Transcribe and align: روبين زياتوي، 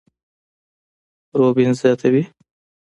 روبين 1.37 1.71
زياتوي، 1.79 2.23